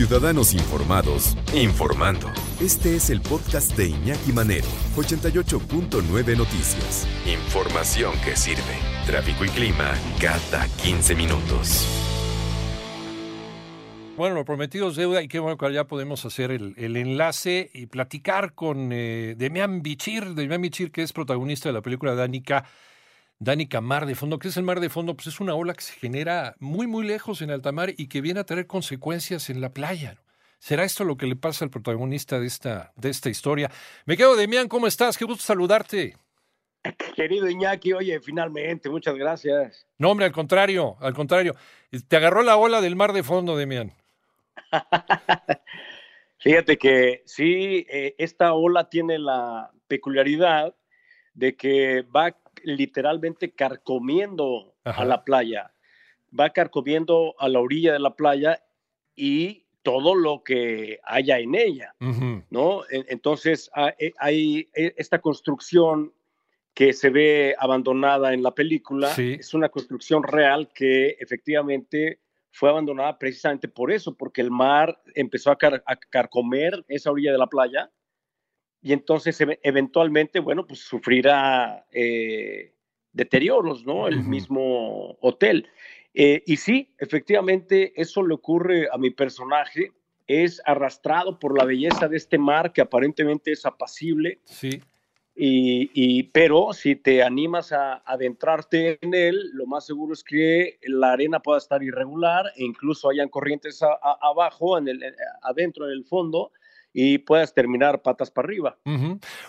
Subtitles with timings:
[0.00, 2.28] Ciudadanos informados, informando.
[2.58, 7.06] Este es el podcast de Iñaki Manero, 88.9 Noticias.
[7.26, 8.62] Información que sirve.
[9.04, 11.86] Tráfico y clima cada 15 minutos.
[14.16, 17.84] Bueno, lo prometido es deuda y qué bueno que ya podemos hacer el, enlace y
[17.84, 22.64] platicar con eh, Demian Bichir, Demian Bichir, que es protagonista de la película Danica,
[23.42, 24.38] Danica Mar de Fondo.
[24.38, 25.16] ¿Qué es el mar de fondo?
[25.16, 28.20] Pues es una ola que se genera muy, muy lejos en alta mar y que
[28.20, 30.12] viene a tener consecuencias en la playa.
[30.12, 30.20] ¿no?
[30.58, 33.70] ¿Será esto lo que le pasa al protagonista de esta, de esta historia?
[34.04, 35.16] Me quedo, Demian, ¿cómo estás?
[35.16, 36.18] Qué gusto saludarte.
[37.16, 39.86] Querido Iñaki, oye, finalmente, muchas gracias.
[39.96, 41.56] No, hombre, al contrario, al contrario.
[42.08, 43.94] Te agarró la ola del mar de fondo, Demian.
[46.40, 50.74] Fíjate que sí, eh, esta ola tiene la peculiaridad
[51.34, 55.02] de que va literalmente carcomiendo Ajá.
[55.02, 55.72] a la playa,
[56.38, 58.62] va carcomiendo a la orilla de la playa
[59.16, 61.94] y todo lo que haya en ella.
[62.50, 62.82] ¿no?
[62.90, 66.12] En- Entonces ha- eh, hay eh, esta construcción
[66.74, 69.36] que se ve abandonada en la película, Sí.
[69.40, 72.20] es una construcción real que efectivamente
[72.52, 77.32] fue abandonada precisamente por eso, porque el mar empezó a, car- a carcomer esa orilla
[77.32, 77.90] de la playa
[78.82, 82.72] y entonces eve- eventualmente, bueno, pues sufrirá eh,
[83.12, 84.08] deterioros, ¿no?
[84.08, 85.68] El mismo hotel.
[86.14, 89.92] Eh, y sí, efectivamente, eso le ocurre a mi personaje,
[90.26, 94.80] es arrastrado por la belleza de este mar que aparentemente es apacible, Sí.
[95.34, 100.78] y, y- pero si te animas a adentrarte en él, lo más seguro es que
[100.82, 105.12] la arena pueda estar irregular e incluso hayan corrientes a- a- abajo, en el, eh,
[105.42, 106.52] adentro, en el fondo,
[106.92, 108.78] y puedas terminar patas para arriba.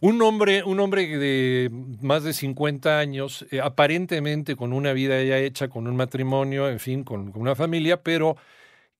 [0.00, 1.70] Un hombre, un hombre de
[2.00, 6.80] más de 50 años, eh, aparentemente con una vida ya hecha, con un matrimonio, en
[6.80, 8.36] fin, con, con una familia, pero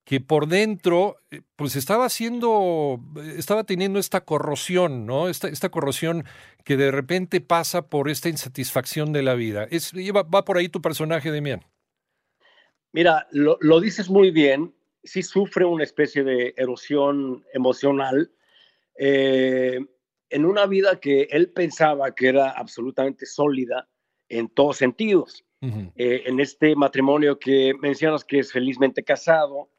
[0.04, 3.00] que por dentro, eh, pues estaba haciendo,
[3.36, 5.28] estaba teniendo esta corrosión, ¿no?
[5.28, 6.24] Esta, esta corrosión
[6.62, 9.66] que de repente pasa por esta insatisfacción de la vida.
[9.70, 11.64] Es, lleva- va por ahí tu personaje, Demian.
[12.92, 14.74] Mira, lo, lo dices muy bien,
[15.06, 18.30] sí sufre una especie de erosión emocional
[18.98, 19.78] eh,
[20.30, 23.88] en una vida que él pensaba que era absolutamente sólida
[24.28, 25.44] en todos sentidos.
[25.62, 25.92] Ujú.
[25.96, 29.70] Eh, en este matrimonio que mencionas que es felizmente casado,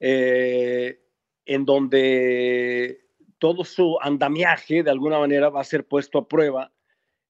[0.00, 1.00] eh,
[1.46, 3.06] en donde
[3.38, 6.72] todo su andamiaje de alguna manera va a ser puesto a prueba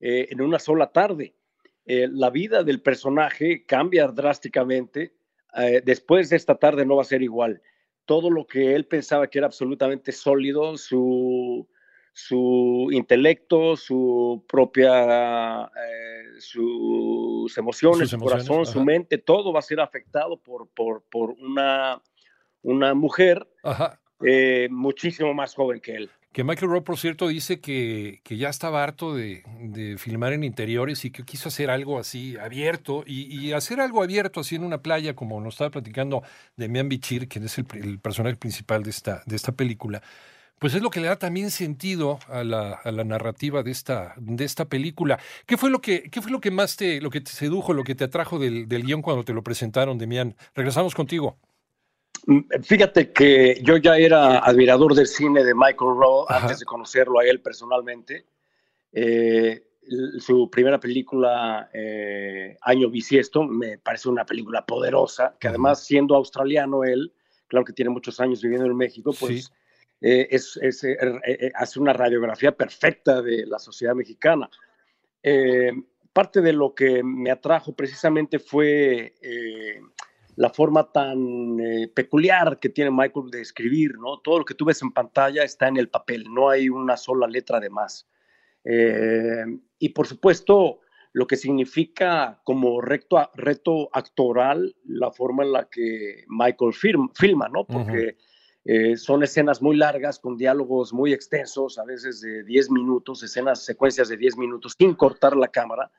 [0.01, 1.35] eh, en una sola tarde.
[1.85, 5.15] La vida del personaje cambia drásticamente.
[5.57, 7.63] Eh, después de esta tarde no va a ser igual.
[8.05, 11.69] Todo lo que él pensaba que era absolutamente sólido, su,
[12.13, 19.81] su intelecto, su propia, eh, sus emociones, su corazón, su mente, todo va a ser
[19.81, 22.03] afectado por, por, por una,
[22.63, 24.02] una mujer Ajá.
[24.25, 26.11] Eh, muchísimo más joven que él.
[26.33, 30.45] Que Michael Rowe, por cierto, dice que, que ya estaba harto de, de filmar en
[30.45, 34.79] interiores y que quiso hacer algo así abierto y, hacer algo abierto así en una
[34.79, 36.23] playa, como nos estaba platicando
[36.57, 40.03] Demian Bichir, quien es el, el personaje principal de esta, de esta película.
[40.59, 44.15] Pues es lo que le da también sentido a la, a la narrativa de esta,
[44.17, 45.19] de esta película.
[45.45, 47.85] ¿Qué fue lo que, qué fue lo que más te, lo que te sedujo, lo
[47.85, 50.37] que te atrajo del, del guion cuando te lo presentaron, Demian?
[50.55, 51.37] Regresamos contigo.
[52.27, 56.43] Mm, Fíjate que yo ya era admirador del cine de Michael Rowe Ajá.
[56.43, 58.27] antes de conocerlo a él personalmente.
[58.93, 59.63] Eh,
[60.21, 66.85] su primera película, eh, Año Bisiesto, me parece una película poderosa, que además siendo australiano
[66.85, 67.13] él,
[67.49, 69.53] claro que tiene muchos años viviendo en México, pues Sí.
[70.03, 74.49] eh, es, es, eh, eh, eh, hace una radiografía perfecta de la sociedad mexicana.
[76.13, 79.15] Parte de lo que me atrajo precisamente fue
[80.37, 84.19] la forma tan eh, peculiar que tiene Michael de escribir, ¿no?
[84.21, 87.27] Todo lo que tú ves en pantalla está en el papel, no hay una sola
[87.27, 88.09] letra de más.
[88.65, 89.45] Eh,
[89.79, 90.81] y por supuesto,
[91.13, 97.49] lo que significa como recto, reto actoral la forma en la que Michael film, filma,
[97.49, 97.67] ¿no?
[97.67, 98.17] Porque
[98.65, 103.65] eh, son escenas muy largas, con diálogos muy extensos, a veces de 10 minutos, escenas,
[103.65, 105.91] secuencias de 10 minutos, sin cortar la cámara.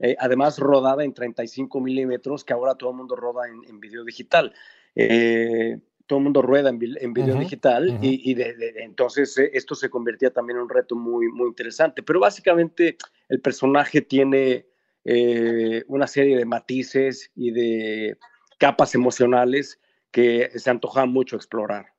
[0.00, 4.52] Eh, además rodada en 35 milímetros, que ahora todo el mundo roda en, video digital.
[4.94, 8.34] Eh, todo el mundo rueda en, video digital y,
[8.78, 12.02] entonces eh, esto se convertía también en un reto muy, muy interesante.
[12.02, 12.96] Pero básicamente
[13.28, 14.66] el personaje tiene
[15.86, 18.18] una serie de matices y de
[18.58, 19.80] capas emocionales
[20.10, 21.89] que se antoja mucho explorar.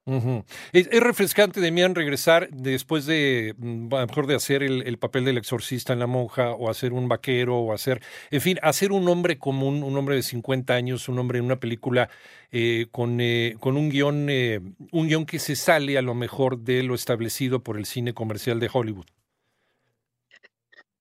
[0.73, 5.99] Es, refrescante, Demian, regresar después de, mm, mejor de hacer el, papel del exorcista en
[5.99, 9.97] La Monja, o hacer un vaquero, o hacer, en fin, hacer un hombre común, un
[9.97, 12.09] hombre de 50 años, un hombre en una película
[12.51, 14.59] eh, con, eh, con un guion, eh,
[14.91, 18.59] un guion que se sale a lo mejor de lo establecido por el cine comercial
[18.59, 19.05] de Hollywood.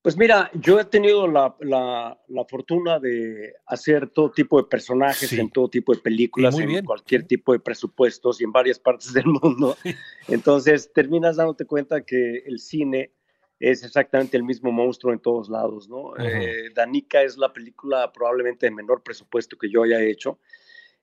[0.03, 5.51] Pues mira, yo he tenido la, la, fortuna de hacer todo tipo de personajes en
[5.51, 9.77] todo tipo de películas, en cualquier tipo de presupuestos y en varias partes del mundo.
[10.29, 13.13] Entonces terminas dándote cuenta que el cine
[13.59, 16.17] es exactamente el mismo monstruo en todos lados, ¿no?
[16.17, 20.39] Eh, Danica es la película probablemente de menor presupuesto que yo haya hecho.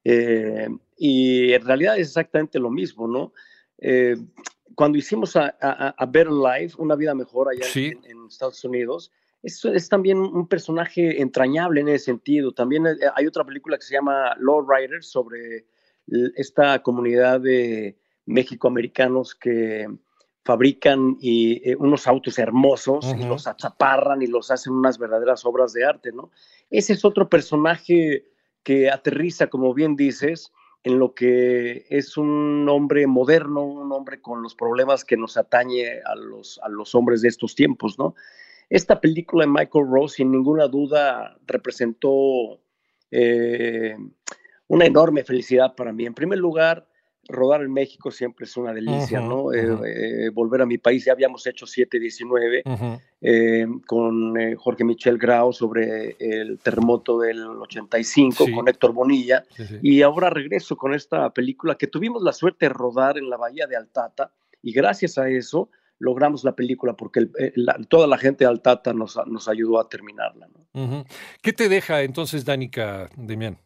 [0.03, 0.67] Eh,
[0.97, 3.31] y en realidad es exactamente lo mismo, ¿no?
[3.77, 4.17] Eh,
[4.75, 9.11] cuando hicimos a, a, Better Life, Una Vida Mejor allá en, Estados Unidos,
[9.43, 12.51] es, es, también un personaje entrañable en ese sentido.
[12.51, 15.65] También eh, hay otra película que se llama Law Riders sobre
[16.35, 19.87] esta comunidad de mexicoamericanos que
[20.43, 25.73] fabrican y, eh, unos autos hermosos y los achaparran y los hacen unas verdaderas obras
[25.73, 26.31] de arte, ¿no?
[26.69, 28.29] Ese es otro personaje
[28.63, 30.53] que aterriza, como bien dices,
[30.87, 35.99] en lo que es un hombre moderno, un hombre con los problemas que nos atañe
[36.05, 38.15] a los, a los hombres de estos tiempos, ¿no?
[38.69, 42.61] Esta película de Michael Rose, sin ninguna duda, representó
[43.11, 43.97] eh,
[44.67, 46.05] una enorme felicidad para mí.
[46.05, 46.86] En primer lugar,
[47.29, 49.53] rodar en México siempre es una delicia, ¿no?
[49.53, 52.63] Eh, eh, volver a mi país, ya habíamos hecho 719
[53.21, 59.44] eh, con Jorge Michel Grau sobre el terremoto del 85, con Héctor Bonilla,
[59.81, 63.68] y ahora regreso con esta película que tuvimos la suerte de rodar en la bahía
[63.68, 64.31] de Altata,
[64.62, 65.69] y gracias a eso
[66.00, 67.27] logramos la película porque
[67.89, 70.47] toda la gente de Altata nos, nos ayudó a terminarla.
[71.41, 73.57] ¿Qué te deja entonces, Danica Demian?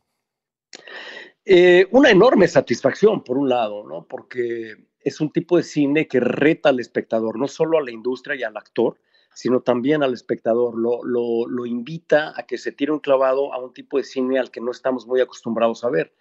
[1.43, 4.05] Eh, una enorme satisfacción, por un lado, ¿no?
[4.07, 8.35] Porque es un tipo de cine que reta al espectador, no solo a la industria
[8.35, 8.97] y al actor,
[9.33, 10.77] sino también al espectador.
[10.77, 14.51] Lo, lo, invita a que se tire un clavado a un tipo de cine al
[14.51, 16.13] que no estamos muy acostumbrados a ver.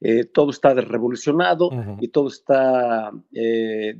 [0.00, 1.70] Eh, todo está revolucionado
[2.00, 3.96] y todo está eh,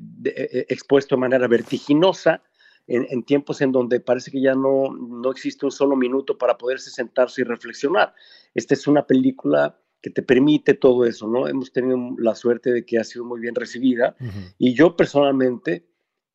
[0.69, 2.43] expuesto de manera vertiginosa
[2.89, 6.59] en, en, tiempos en donde parece que ya no, no existe un solo minuto para
[6.59, 8.15] poderse sentarse y reflexionar.
[8.53, 11.47] Esta es una película que te permite todo eso, ¿no?
[11.49, 14.17] Hemos tenido la suerte de que ha sido muy bien recibida
[14.59, 15.87] y yo personalmente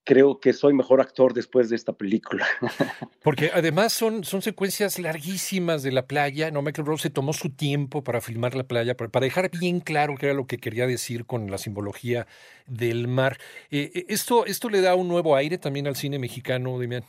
[0.08, 2.48] creo que soy mejor actor después de esta película.
[3.24, 6.62] Porque además son, son secuencias larguísimas de la playa, ¿no?
[6.62, 10.28] Michael Rose se tomó su tiempo para filmar la playa, para, dejar bien claro qué
[10.28, 12.26] era lo que quería decir con la simbología
[12.68, 13.38] del mar.
[13.70, 17.04] Eh, eh, esto, ¿Esto le da un nuevo aire también al cine mexicano, Demian?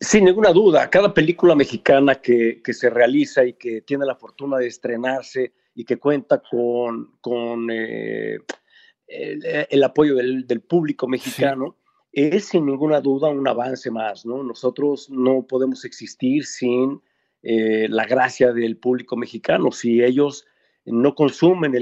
[0.00, 4.66] Sin ninguna duda, cada película mexicana que, se realiza y que tiene la fortuna de
[4.66, 8.38] estrenarse y que cuenta con, con eh,
[9.06, 11.76] el, apoyo del, público mexicano,
[12.12, 14.26] es sin ninguna duda un avance más.
[14.26, 14.42] ¿no?
[14.42, 17.00] Nosotros no podemos existir sin
[17.42, 19.72] eh, la gracia del público mexicano.
[19.72, 20.46] Si ellos
[20.84, 21.72] no consumen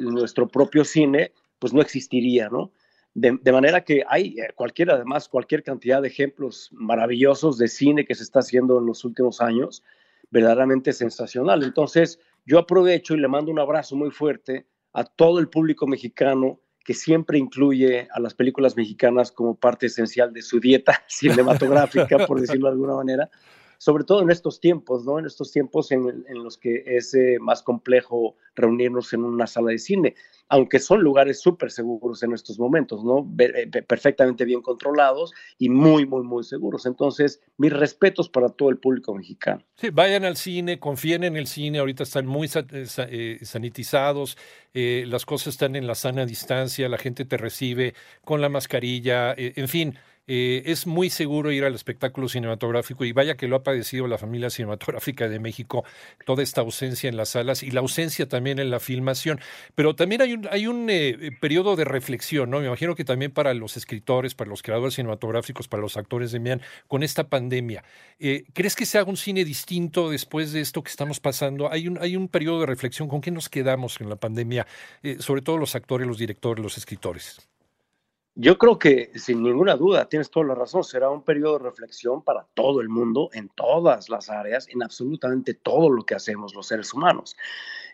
[0.00, 2.72] nuestro propio cine, pues no existiría, ¿no?
[3.14, 8.14] De, manera que hay eh, cualquier, además, cualquier cantidad de ejemplos maravillosos de cine que
[8.14, 9.82] se está haciendo en los últimos años,
[10.30, 11.64] verdaderamente sensacional.
[11.64, 16.60] Entonces, yo aprovecho y le mando un abrazo muy fuerte a todo el público mexicano
[16.84, 22.40] que siempre incluye a las películas mexicanas como parte esencial de su dieta cinematográfica, por
[22.40, 23.30] decirlo de alguna manera,
[23.80, 25.18] sobre todo en estos tiempos, ¿no?
[25.18, 29.78] En estos tiempos en, los que es eh, más complejo reunirnos en una sala de
[29.78, 30.14] cine,
[30.50, 33.26] aunque son lugares súper seguros en estos momentos, ¿no?
[33.38, 36.84] Eh, perfectamente bien controlados y muy, muy, muy seguros.
[36.84, 39.64] Entonces, mis respetos para todo el público mexicano.
[39.76, 44.36] Sí, vayan al cine, confíen en el cine, ahorita están muy eh, sanitizados,
[44.74, 47.94] las cosas están en la sana distancia, la gente te recibe
[48.26, 49.96] con la mascarilla, en fin
[50.32, 54.16] eh, es muy seguro ir al espectáculo cinematográfico y vaya que lo ha padecido la
[54.16, 55.84] familia cinematográfica de México,
[56.24, 59.40] toda esta ausencia en las salas y la ausencia también en la filmación.
[59.74, 62.60] Pero también hay un, hay un eh, periodo de reflexión, ¿no?
[62.60, 66.38] Me imagino que también para los escritores, para los creadores cinematográficos, para los actores de
[66.38, 67.82] Mian, con esta pandemia.
[68.20, 71.72] Eh, ¿Crees que se haga un cine distinto después de esto que estamos pasando?
[71.72, 73.08] Hay un, hay un periodo de reflexión.
[73.08, 74.64] ¿Con qué nos quedamos en la pandemia?
[75.18, 77.50] sobre todo los actores, los directores, los escritores.
[78.42, 82.24] Yo creo que sin ninguna duda, tienes toda la razón, será un periodo de reflexión
[82.24, 86.68] para todo el mundo, en todas las áreas, en absolutamente todo lo que hacemos los
[86.68, 87.36] seres humanos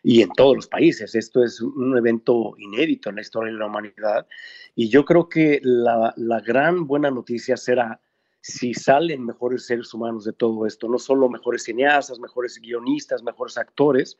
[0.04, 1.16] y en todos los países.
[1.16, 4.28] Esto es un evento inédito en la historia de la humanidad
[4.76, 8.00] y yo creo que la, la gran buena noticia será
[8.40, 13.58] si salen mejores seres humanos de todo esto, no solo mejores cineastas, mejores guionistas, mejores
[13.58, 14.16] actores,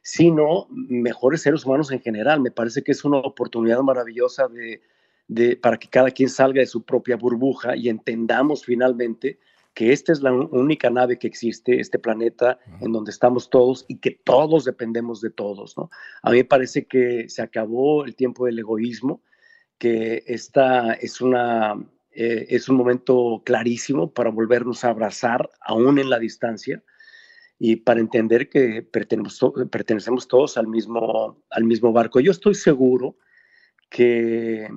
[0.00, 2.40] sino mejores seres humanos en general.
[2.40, 4.80] Me parece que es una oportunidad maravillosa de
[5.60, 9.38] para que cada quien salga de su propia burbuja y entendamos finalmente
[9.76, 13.98] que esta es la única nave que existe, este planeta en donde estamos todos y
[13.98, 15.76] que todos dependemos de todos.
[15.76, 15.90] ¿no?
[16.22, 19.22] A mí me parece que se acabó el tiempo del egoísmo,
[19.76, 21.74] que esta es, una,
[22.10, 26.82] eh, es un momento clarísimo para volvernos a abrazar aún en la distancia
[27.58, 32.20] y para entender que pertenecemos, pertenecemos todos al mismo, al mismo barco.
[32.20, 33.18] Yo estoy seguro
[33.90, 34.68] que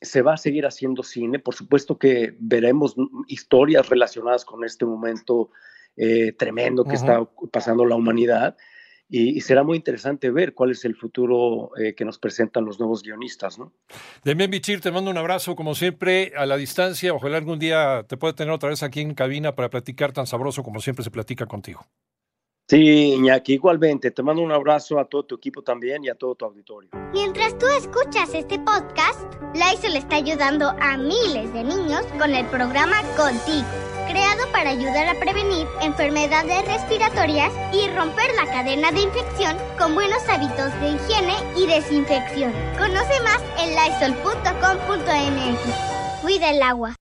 [0.00, 1.38] se va a seguir haciendo cine.
[1.38, 2.94] Por supuesto que veremos
[3.28, 5.50] historias relacionadas con este momento
[5.96, 8.56] eh, tremendo que está pasando la humanidad.
[9.08, 13.04] Y, será muy interesante ver cuál es el futuro eh, que nos presentan los nuevos
[13.04, 13.72] guionistas, ¿no?
[14.24, 17.14] Demian Bichir, te mando un abrazo, como siempre, a la distancia.
[17.14, 20.64] Ojalá algún día te pueda tener otra vez aquí en cabina para platicar tan sabroso
[20.64, 21.86] como siempre se platica contigo.
[22.68, 24.10] Sí, Iñaki, igualmente.
[24.10, 26.90] Te mando un abrazo a todo tu equipo también y a todo tu auditorio.
[27.12, 33.02] Mientras tú escuchas este podcast, le está ayudando a miles de niños con el programa
[33.16, 33.66] Contigo,
[34.08, 40.28] creado para ayudar a prevenir enfermedades respiratorias y romper la cadena de infección con buenos
[40.28, 42.52] hábitos de higiene y desinfección.
[42.78, 45.60] Conoce más en lysol.com.mx.
[46.22, 46.96] Cuida el agua.